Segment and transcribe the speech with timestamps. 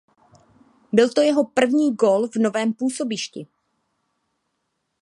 [0.93, 3.47] Byl to jeho první gól v novém působišti.